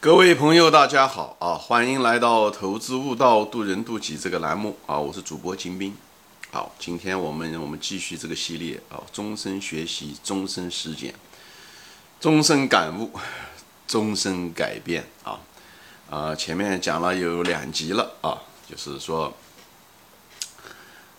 [0.00, 1.54] 各位朋友，大家好啊！
[1.54, 4.96] 欢迎来到《投资悟道，渡人渡己》这个栏目啊！
[4.96, 5.92] 我是主播金兵。
[6.52, 11.12] 好，今天我们我们继续这个系列啊，终身学习，终身实践，
[12.20, 13.10] 终身感悟，
[13.88, 15.40] 终身改变啊！
[16.08, 18.38] 啊，前面讲了有两集了啊，
[18.70, 19.34] 就是说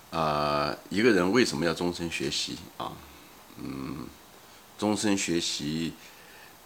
[0.10, 2.94] 啊，一个人为什么要终身学习啊？
[3.62, 4.08] 嗯，
[4.78, 5.92] 终身学习。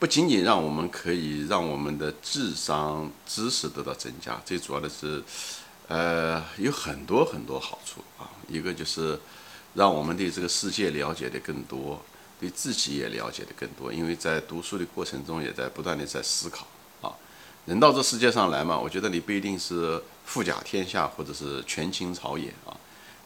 [0.03, 5.23] 不仅仅让我们可以让我们的智商、知识得到增加，最主要的是，
[5.87, 8.27] 呃，有很多很多好处啊。
[8.49, 9.17] 一个就是
[9.75, 12.03] 让我们对这个世界了解的更多，
[12.37, 13.93] 对自己也了解的更多。
[13.93, 16.67] 因为在读书的过程中，也在不断的在思考
[17.01, 17.15] 啊。
[17.65, 22.72] 人到这世界上来嘛，我觉得你不一定是富甲天下，或者是权倾朝野啊。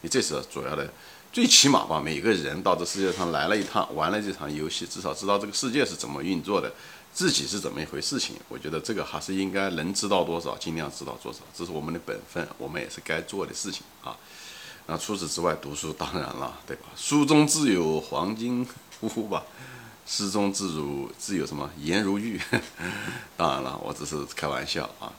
[0.02, 0.92] 你这是主要的。
[1.34, 6.72] 最起码吧，每个人到这世界上来了一趟，玩了这场游戏，至少知道这个世界是怎么运作的，
[7.14, 8.36] 自己是怎么一回事情。
[8.48, 14.18] 我觉得这个还是应该能知道多少，尽量知道多少，这是我们的本分，我们也是该做的事情啊。
[14.88, 16.84] 那除此之外，读书当然了，对吧？
[16.96, 18.66] 书中自有黄金
[19.02, 19.44] 屋吧，
[20.08, 22.40] 诗中自如自有什么颜如玉。
[23.38, 25.14] 当然了，我只是开玩笑啊，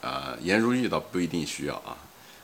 [0.00, 1.94] 啊，颜如玉倒不一定需要啊，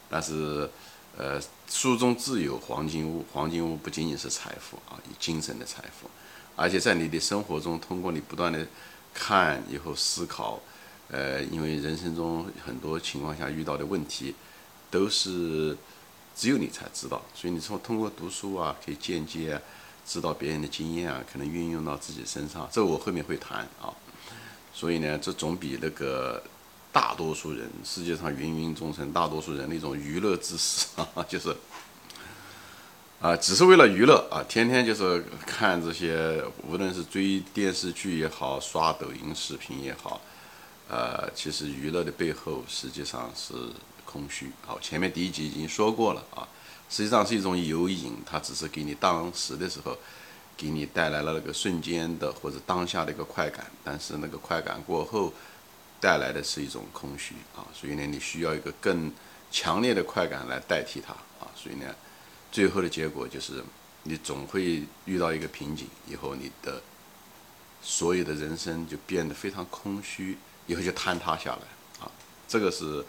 [0.08, 0.70] 但是。
[1.18, 6.10] 呃，书中自有黄金屋，黄金屋不仅仅是财富啊，以精神的财富，
[6.54, 8.66] 而且在你的生活中，通过你不断的
[9.14, 10.60] 看以后思考，
[11.08, 14.34] 呃，因为人生中很多情况下遇到的问题，
[14.90, 15.74] 都是
[16.36, 19.58] 只有你才知道，所以你从通过读书啊，可以间接
[20.06, 23.88] 知道别人的经验啊，可能运用到自己身上，这我后面会谈啊，
[24.74, 26.42] 所以呢，这总比那个。
[26.92, 31.54] 大多数人，世界上芸芸众生，大多数人那种娱乐之识 啊，就是
[33.20, 40.20] 啊，只是为了娱乐啊，天天就是看这些，无论是追电视剧也好，刷抖音视频也好，
[40.88, 43.52] 呃，其实娱乐的背后实际上是
[44.06, 44.50] 空虚。
[44.66, 46.48] 好，前面第一集已经说过了啊，
[46.88, 49.94] 实际上是一种有瘾，它只是给你当时的时候
[50.56, 55.30] 给你带来了那个瞬间的或者当下的一个快感，但是那个快感过后。
[56.00, 59.10] 带来的是一种空虚啊，所以呢，你需要一个更
[59.50, 61.12] 强烈的快感来代替它
[61.44, 61.94] 啊，所以呢，
[62.52, 63.62] 最后的结果就是
[64.02, 66.82] 你总会遇到一个瓶颈，以后你的
[67.82, 70.36] 所有的人生就变得非常空虚，
[70.66, 72.10] 以后就坍塌下来啊。
[72.46, 73.04] 这个是，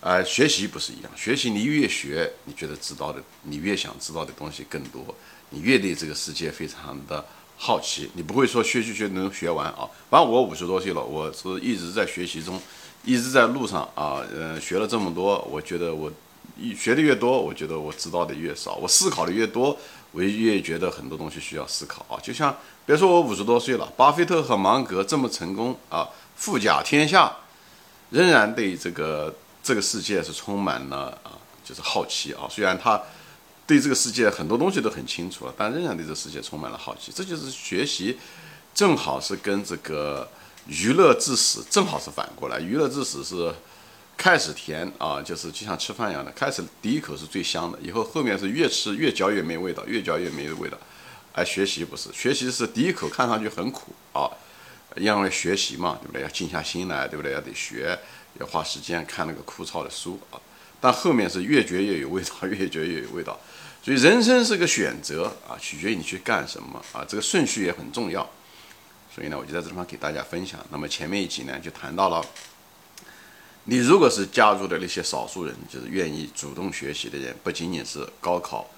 [0.00, 5.14] 呃，学习不是一样，学习你越学，你觉得知道的，你越想知道的东西更多，
[5.50, 7.24] 你越对这个世界非常的。
[7.62, 9.86] 好奇，你不会说学学学能学完啊？
[10.08, 12.58] 反正我五十多岁了，我是一直在学习中，
[13.04, 14.22] 一直在路上啊。
[14.34, 16.10] 呃，学了这么多，我觉得我
[16.74, 18.76] 学的越多，我觉得我知道的越少。
[18.76, 19.76] 我思考的越多，
[20.12, 22.16] 我越觉得很多东西需要思考啊。
[22.22, 22.56] 就像
[22.86, 27.30] 别说我五十多岁了，巴菲特和芒格这么成功啊，富甲天下，
[28.08, 32.48] 仍然对这个这个世界是充满了啊，就是好奇啊。
[32.48, 32.98] 虽然他。
[33.70, 37.12] 对这个世界很多东西都很清楚了，但仍然对这个世界充满了好奇。
[37.14, 38.18] 这就是学习，
[38.74, 40.28] 正好是跟这个
[40.66, 42.58] 娱乐致死正好是反过来。
[42.58, 43.54] 娱乐致死是
[44.16, 50.76] 开始甜啊，就是就像吃饭一样的，开始第一口是最香的，以后后面是越吃越嚼越没味道，越嚼越没味道。
[51.32, 54.26] 而学习不是，学习是第一口看上去很苦啊，
[54.96, 56.22] 因为学习嘛，对不对？
[56.22, 57.32] 要静下心来，对不对？
[57.32, 57.96] 要得学，
[58.40, 60.34] 要花时间看那个枯燥的书啊。
[60.80, 63.38] 但后面是越嚼越有味道，越嚼越有味道。
[63.82, 68.28] 所以人生是个选择啊，取决于你去干什么啊，这个顺序也很重要。
[69.14, 70.60] 所以呢，我就在这地方给大家分享。
[70.70, 72.22] 那么前面一集呢，就谈到了，
[73.64, 78.68] 你如果是加入的那些少数人，就是愿意主动学习的人，不仅仅是高考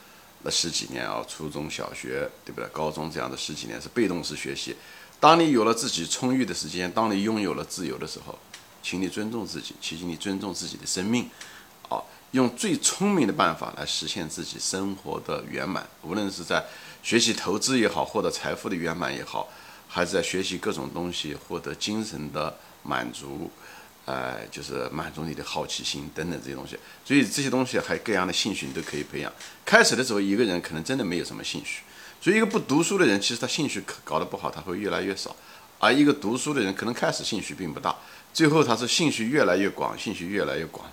[0.45, 2.69] 那十几年啊，初中小学对不对？
[2.73, 4.77] 高中这样的十几年是被动式学习。
[5.19, 8.39] 当你有了自己充裕的时间，当你拥有了自由的时候，
[8.83, 11.29] 请你尊重自己，请你尊重自己的生命。
[11.89, 16.65] 啊用最聪明的办法来实现自己生活的圆满，无论是在
[17.03, 19.49] 学习投资也好，获得财富的圆满也好，
[19.87, 23.51] 还是在学习各种东西获得精神的满足，
[24.07, 26.79] 呃，就是满足你的好奇心等等这些东西。
[27.05, 29.31] 所以这些东西还有各样的兴趣你都可以培养。
[29.65, 31.83] 开始的时候，一个人可能真的没有什么兴趣，
[32.19, 35.31] 所以一个不读书的人，其实他兴趣搞得不好，他会越来越少；
[35.79, 37.95] 而一个读书的人，可能开始兴趣并不大，
[38.33, 40.91] 最后他是兴趣越来越广，兴趣越来越广。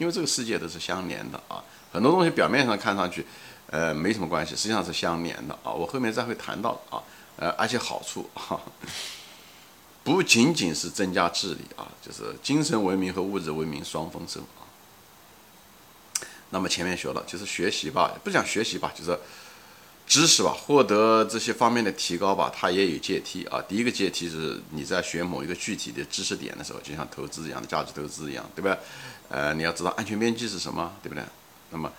[0.00, 1.62] 因为这个世界都是相连的啊，
[1.92, 3.26] 很多东西表面上看上去，
[3.66, 5.70] 呃，没什么关系，实际上是相连的啊。
[5.70, 7.02] 我后面再会谈到啊，
[7.36, 8.58] 呃，而且好处哈，
[10.02, 14.64] 不仅仅是增加智力啊，就是精神文明和物质文明双丰收啊。
[16.48, 19.20] 那么前面学了，就是学习吧，不讲学习吧，就是
[20.10, 23.62] 知识吧，获得这些方面的提高吧，它也有阶梯啊。
[23.68, 28.76] 第一个阶梯是你在学某一个具体的知识点的时候，就像投资一样的价值投资一样，对吧？
[29.28, 31.22] 呃，你要知道安全边际是什么，对不对？
[31.70, 31.92] 那么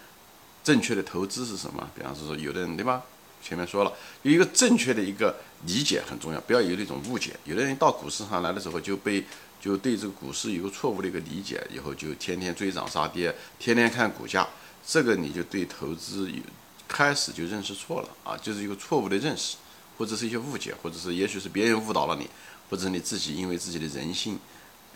[0.62, 1.90] 正确的投资是什么？
[1.96, 3.02] 比方说，有的人对吧？
[3.42, 3.94] 前面说了，
[4.24, 5.34] 有一个正确的一个
[5.66, 7.40] 理解很重要，不要有那种误解。
[7.46, 9.24] 有的人到股市上来的时候，就被
[9.62, 14.46] 就对这个股市有个错误的一个理解，以后就天天追涨杀跌，天天看股价，
[14.86, 16.42] 这个你就对投资有
[16.91, 19.57] 开始就认识错了啊，就是一个错误的认识，
[19.97, 22.29] 或者是一些误解，或者是也许是别人误导了你，
[22.69, 24.38] 或者你自己因为自己的人性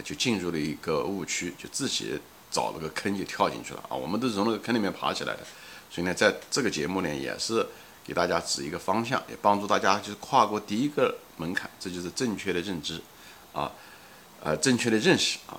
[0.03, 2.19] 就进入了一个误区，就自己
[2.51, 3.95] 找了个坑就跳进去了啊。
[3.95, 5.39] 我们都是从那个坑里面爬起来的，
[5.89, 7.65] 所以呢，在这个节目呢，也是。
[8.07, 13.01] 给大家指一个方向，也帮助大家就是跨过第一个门槛，这就是正确的认知，
[13.51, 13.71] 啊，
[14.43, 15.57] 呃，正确的认识啊，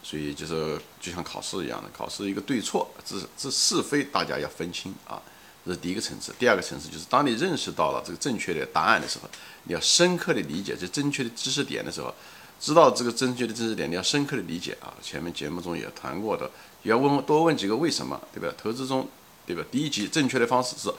[0.00, 5.20] 所以就是就像考试一样的，考试一个对错，这这是非大家要分清啊，
[5.68, 6.32] 这是第一个层次。
[6.38, 9.28] 第二个层次就是当你认识到了这个正确的答案的时候，
[9.64, 12.14] 你要深刻的理解这正确的知识点的时候，
[12.58, 14.94] 知道这个正确的知识点，你要深刻的理解啊。
[15.02, 16.50] 前面节目中也谈过的，
[16.82, 18.50] 也要问多问几个为什么，对吧？
[18.56, 19.06] 投资中，
[19.46, 19.62] 对吧？
[19.70, 20.90] 第一级正确的方式是。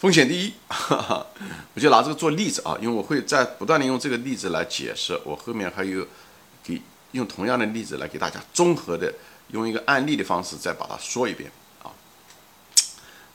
[0.00, 0.52] 风险第一，
[1.74, 6.06] 我就拿这个做例子啊，因为我会在不断的用这个例子来解释，我后面还有
[6.62, 9.12] 给用同样的例子来给大家综合的
[9.48, 11.50] 用一个案例的方式再把它说一遍。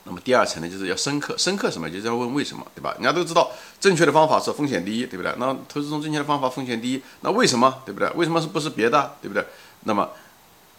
[0.04, 1.88] 那么第二层呢，就是要深刻，深刻什么？
[1.90, 2.92] 就是要问为什么，对吧？
[2.94, 5.34] 人家都知道正确的方法是风险第一，对不对？
[5.38, 8.08] 那投资中正确的方法风险第一，那为什么，对不对？
[8.10, 9.44] 为什么是不是别的，对不对？
[9.84, 10.10] 那么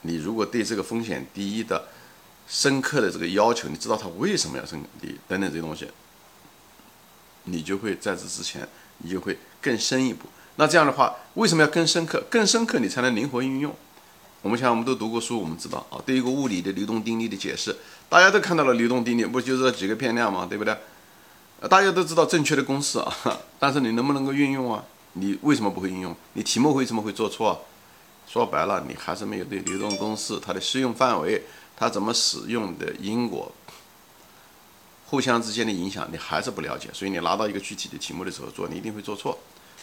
[0.01, 1.87] 你如果对这个风险第一的
[2.47, 5.89] 深刻的这个要求，你知道他为什么要深刻第一等等这些东西，
[7.45, 8.67] 你就会在这之前，
[8.99, 10.27] 你就会更深一步。
[10.57, 12.23] 那这样的话，为什么要更深刻？
[12.29, 13.75] 更深刻，你才能灵活运用。
[14.45, 17.75] 我们想，我们都读过书，我们知道啊，对一个物理的流动定律的解释，
[18.07, 20.45] 大家都看到了流动定律，不就是这几个变量吗？
[20.47, 20.77] 对不对？
[21.67, 23.11] 大家都知道正确的公式啊，
[23.57, 24.85] 但是你能不能够运用啊？
[25.13, 26.15] 你为什么不会运用？
[26.33, 27.65] 你题目为什么会做错？
[28.27, 31.41] 说白了，你还是没有对流动公式它的适用范围。
[31.75, 33.51] 它怎么使用的因果，
[35.07, 39.39] 互相之间的影响，你还是不了解，所以你拿到一个具体的题目的时候做，你一定会做错，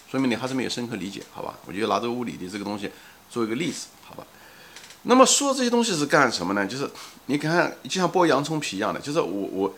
[0.08, 1.58] 说明你还是没有深刻理解，好吧？
[1.66, 2.88] 我就拿这个物理的这个东西
[3.28, 4.24] 做一个例子，好吧？
[5.02, 6.66] 那么说这些东西是干什么呢？
[6.66, 6.88] 就是
[7.26, 9.74] 你看，就像剥洋葱皮一样的，就是我我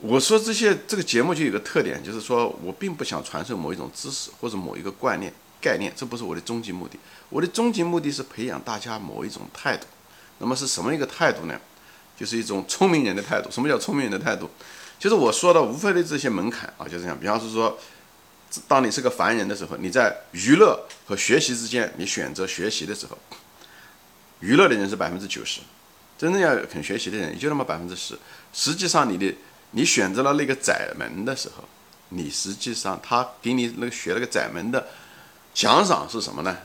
[0.00, 6.98] 我说这些这个节目就有个特点，就是说我并不想传授某一种知识或者某一个观念概念，这不是我的终极目的，
[7.28, 9.86] 我的终极目的是培养大家某一种态度。
[10.38, 11.58] 那么是什么一个态度呢？
[12.16, 13.50] 就是一种聪明人的态度。
[13.50, 14.48] 什么叫聪明人的态度？
[14.98, 17.18] 就是我说的无非的这些门槛啊，就这样。
[17.18, 17.78] 比方是说，
[18.66, 23.18] 当你是个凡人的时候，你在娱乐和学习之间，你选择学习的时候，
[24.40, 25.60] 娱乐的人是百分之九十，
[26.18, 28.18] 真正要肯学习的人也就那么百分之十。
[28.52, 29.34] 实际上，你的
[29.72, 31.64] 你选择了那个窄门的时候，
[32.10, 34.86] 你实际上他给你那个学那个窄门的
[35.54, 36.56] 奖赏是什么呢？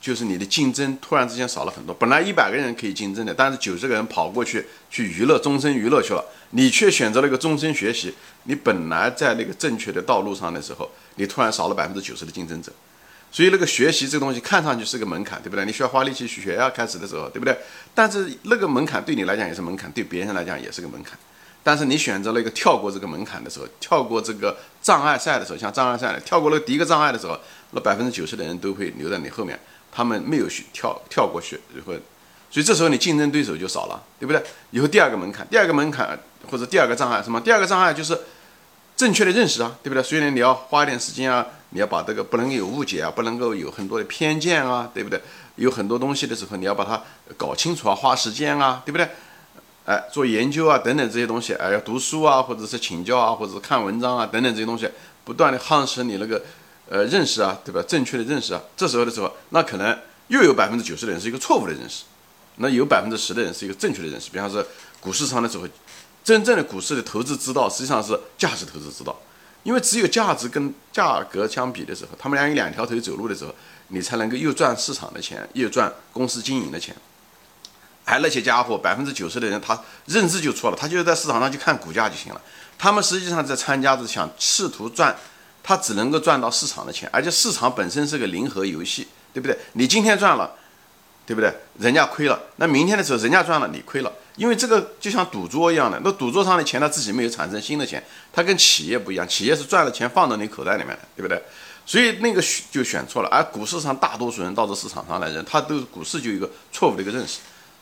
[0.00, 8.12] 就是你的竞争突然之间少了很多，本来一百个人可以竞争的，但是九十个人跑过去去娱乐终身娱乐去了，你却选择了一个终身学习。
[8.42, 12.72] 你本来在那个正确的道路上的时候，你突然少了百分之九十的竞争者，
[13.32, 15.64] 所以那个学习这个东西看上去是个门槛，对不对？
[15.64, 17.56] 你需要花力气去学啊，开始的时候，对不对？
[17.94, 21.18] 但是那个门槛对你来讲也是门槛，对别人来讲也是个门槛。
[21.64, 27.38] 但是你选择了一个跳过这个门槛的时候，跳过这个障碍赛的时候，像障碍赛跳过了第一个障碍的时候，
[27.70, 29.58] 那百分之九十的人都会留在你后面。
[29.94, 31.92] 他们没有去跳跳过去，然后，
[32.50, 34.42] 所以这时候你竞争对手就少了，对不对？
[34.70, 36.18] 以后第二个门槛，第二个门槛
[36.50, 37.38] 或者第二个障碍什么？
[37.42, 38.18] 第二个障碍就是
[38.96, 40.02] 正确的认识啊，对不对？
[40.02, 45.20] 所以呢，你要花一点时间啊，你要把这个不能有误解啊，不能够有很多的偏见啊，对不对？
[45.56, 47.02] 有很多东西的时候，你要把它
[47.36, 49.08] 搞清楚啊，花时间啊，对不对？
[49.84, 54.88] 哎，做研究啊，等等这些东西，哎，要读书啊，或者是请教啊，或者是看文章啊，等等这些东西，
[55.24, 56.42] 不断的夯实你那个。
[56.88, 57.82] 呃，认识啊，对吧？
[57.88, 62.02] 正确的认识啊，这时候的时候，那可能又有百分之九十的人是一个错误的认识，
[62.56, 64.28] 那有百分之十的人是一个正确的认识。
[64.30, 64.62] 比方说，
[65.00, 65.66] 股市上的时候，
[66.22, 69.18] 真正的股市的投资之道实际上是价值投资之道，
[69.62, 73.54] 因为只有价值跟价格相比的时候，他们俩有两条腿走路的时候，
[73.88, 76.94] 你才能够又赚市场的钱，又赚公司经营的钱。
[78.04, 82.40] 而那些家伙，百分之九十的人，他认知就错了，他就是在市场上去看股价就行了，
[82.78, 85.16] 他们实际上在参加是想试图赚。
[85.64, 89.56] 他只能够赚到市场的钱，而且市场本身是个零和游戏，对不对？
[89.74, 90.52] 你今天赚了，
[91.24, 91.52] 对不对？
[91.78, 98.02] 人家亏了，那明天的时候人家赚了，你亏了，因为这个就像赌桌一样的，那赌桌上的钱他自己没有产生新的钱，
[98.32, 101.40] 他跟企业不一样，企业是赚了钱放到你口袋里面的，对不对？
[101.84, 103.28] 所以那个选就选错了。
[103.28, 107.38] 而股市上大多数人到这市场上来人，他都股市就有一个错误的一个认识，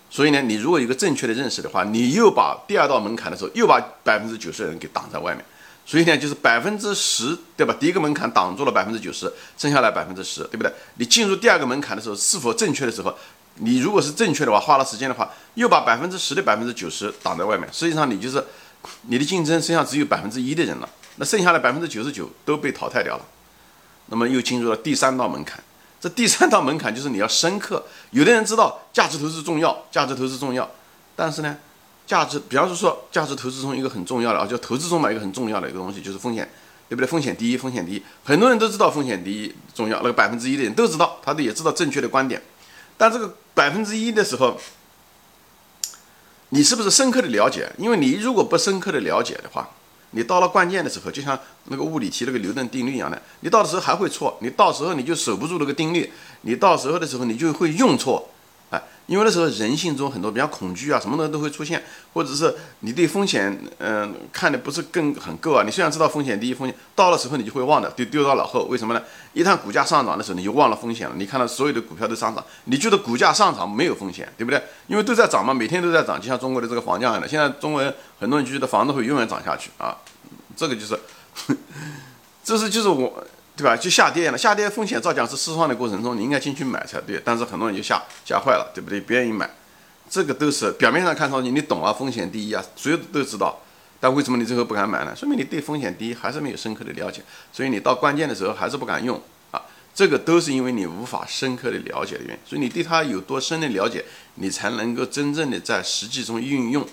[0.08, 5.44] 所以呢，你如果有一个正确的认识的话，你又把第二道门槛的时候，又把百分之九十的人给挡在外面。
[5.90, 7.74] 所以呢，就是百分之十，对吧？
[7.80, 9.28] 第一个门槛挡住了百分之九十，
[9.58, 10.72] 剩下来百分之十，对不对？
[10.94, 13.12] 你进入第二个门槛的时候，是否正确的时候，
[13.56, 17.68] 你如果是正确的话，花了时间的话，又把百分之十的百分之九十挡在外面。
[17.72, 18.40] 实际上，你就是
[19.08, 23.24] 你的竞争剩下只有百分之一的人了，那剩下的百分之九十九都被淘汰掉了。
[24.06, 25.60] 那么又进入了第三道门槛。
[26.00, 27.84] 这第三道门槛就是你要深刻。
[28.12, 30.70] 有的人知道价值投资重要，价值投资重要，
[31.16, 31.56] 但是呢，
[32.10, 36.50] 价值，比方说说价值投资中一个很重要的啊，就投资中嘛一个很重要的一个东西就是风险，
[36.88, 37.06] 对不对？
[37.06, 42.42] 风险第一，风险第一，很多人都知道风险第一重要，那个百分之一的人都知道，他都也知道正确的观点，
[42.96, 44.58] 但这个百分之一的时候，
[46.48, 47.70] 你是不是深刻的了解？
[47.78, 49.68] 因为你如果不深刻的了解的话。
[50.12, 58.28] 你到了关键的时候，就像那个物理题那个牛顿定律一样的，你到的时候还会错，你到时候你就守不住那个定律，你到时候的时候你就会用错。
[59.06, 65.64] 因为那时候人性中很多，比较恐惧啊，什么东西都会出现，或者是你对风险，嗯，看的不是更很够啊。
[65.64, 68.66] 你虽然知道风险第一，风险到了时候你就会忘的，丢丢到脑后。
[68.66, 69.02] 为什么呢？
[69.32, 71.14] 一旦股价上涨的时候，你就忘了风险了。
[71.18, 74.62] 你看到所有的股票都上涨，你觉得股价上涨没有风险，对不对？
[74.86, 77.26] 因为都在涨嘛，每天都在涨，就像中国的这个房价一样的。
[77.26, 79.96] 现在中国人很多人就觉得房子会永远涨下去啊，
[80.56, 80.96] 这个就是，
[82.44, 83.26] 这是就是我。
[83.60, 83.76] 对吧？
[83.76, 87.20] 就下跌了，下跌风险照讲是释放的过程中，你应该进去买才对。
[87.22, 88.98] 但是很多人就吓吓坏了，对不对？
[88.98, 89.48] 不愿意买，
[90.08, 93.60] 这个都是表面上看上去你懂啊，风险第一啊，所有都知道。
[94.00, 95.14] 但为什么你最后不敢买呢？
[95.14, 99.60] 说明你对风险第一还是没有深刻的了解，所以你到关键的时候还是不敢用啊。
[99.94, 102.38] 这个都是因为你无法深刻的了解的原因。
[102.46, 104.02] 所以你对它有多深的了解，
[104.36, 106.86] 你才能够真正的在实际中运用，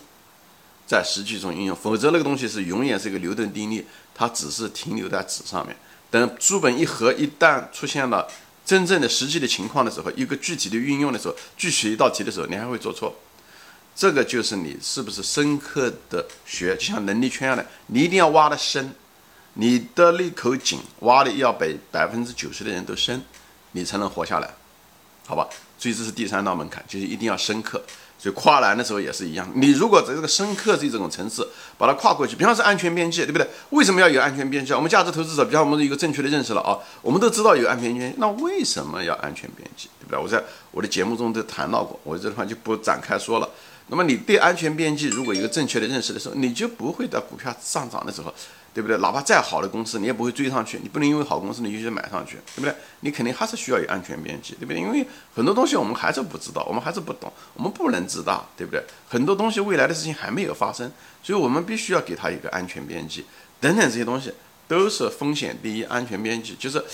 [0.86, 1.74] 在实际中运用。
[1.74, 5.74] 否则那个东西是永远是一个牛顿定律，它只是停留在纸上面。
[6.10, 8.28] 等书本一合，一旦出现了
[8.66, 13.16] 真正的实际的情况的时候，一个具体的运用的时候，具体一道题的时候，你还会做错。
[13.96, 18.94] 这个就是你是不是深刻的学，就像能力圈一样的，你一定要挖的深，
[19.54, 23.24] 你的那口井挖的要比百分之九十的人都深，
[23.72, 24.54] 你才能活下来，
[25.26, 25.48] 好吧？
[25.80, 27.84] 所以这是第三道门槛，就是一定要深刻。
[28.20, 31.48] 所以跨栏的时候也是一样，你如果在这个深刻这种层次
[31.78, 33.48] 把它跨过去，比方是安全边际，对不对？
[33.70, 34.74] 为什么要有安全边际？
[34.74, 39.88] 我们价值投资者，比方我们一个正确的认识了啊，我们都知道有安全边际，那为什么要安全边际？
[40.00, 40.20] 对不对？
[40.20, 43.48] 我在我的节目中都谈到过，我这地方就不展开说了。
[43.90, 48.34] 那么你对安全边际如果一个正确的认识的时候，你就不会在股票上涨的时候。
[48.78, 48.96] 对不对？
[49.00, 50.80] 哪怕再好的公司，你也不会追上去。
[50.84, 52.76] 你不能因为好公司你就去买上去，对不对？
[53.00, 54.80] 你肯定还是需要有安全边际，对不对？
[54.80, 55.04] 因为
[55.34, 58.84] 很多东西我们还是不知道，我们还是不懂，我们不能知道，对不对？
[59.10, 60.92] 很多东西未来的事情还没有发生，
[61.24, 63.26] 所以我们必须要给他一个安全边际。
[63.60, 64.32] 等等这些东西
[64.68, 66.86] 都是风险第一，安全边际就是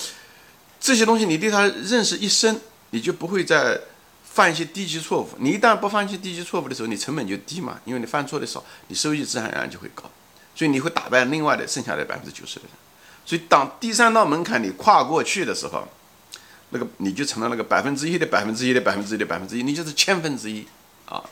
[0.80, 2.62] 这些东西，你对它认识一深，
[2.92, 3.78] 你就不会再
[4.24, 5.28] 犯一些低级错误。
[5.40, 10.10] 你一旦不犯一些低级错误的时候，你成本就低嘛，因为你犯错的少，你收益自然而然就会高。
[10.56, 12.72] 所以你会打败另外的剩下的百分之九十的人，
[13.26, 15.88] 所以当第三道门槛你跨过去的时候，
[16.70, 20.66] 那个你就成了那个百分之一的百分之一的百分之一的百分之一，你就是千分之一
[21.06, 21.24] 啊！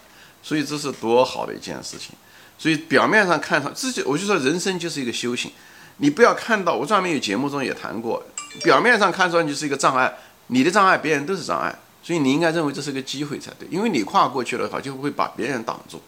[0.41, 2.15] 所以这是多好的一件事情。
[2.57, 5.51] 所以表面上看上自己，我就说人生就是一个修行，
[5.97, 8.23] 你不要看到我专门有节目中也谈过，
[8.63, 10.11] 表面上看上去是一个障碍，
[10.47, 16.01] 你的障碍别人都是障碍，所以你应该认为这是个机会才对，因为你跨过去的话就会把别人挡住，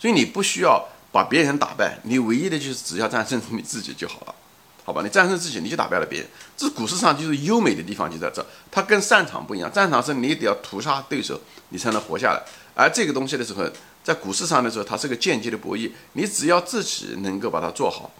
[0.00, 0.84] 所以你不需要。
[1.16, 4.34] 把别人打败，你唯一的就是只要战胜你自己就好了，
[4.84, 5.00] 好吧？
[5.02, 6.28] 你战胜自己，你就打败了别人。
[6.56, 9.72] 这股市上就是优美的地方就在这，它跟战场不一样。
[9.72, 12.42] 战场是你得要屠杀对手，你才能活下来。
[12.74, 13.64] 而这个东西的时候，
[14.04, 15.90] 在股市上的时候，它是个间接的博弈。
[16.12, 18.12] 你只要自己能够把它做好，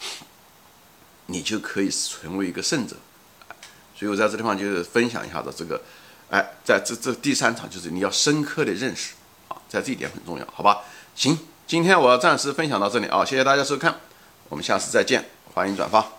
[1.26, 2.96] 你就可以成为一个胜者。
[3.94, 5.80] 所以我在这地方就是分享一下子这个，
[6.30, 9.12] 哎，在这这第三场就是你要深刻的认识
[9.48, 10.80] 啊，在这一点很重要，好吧？
[11.14, 11.38] 行。
[11.66, 13.96] 今天我要暂时分享到这里啊，谢谢大家收看，
[14.48, 16.15] 我们下次再见，欢迎转发。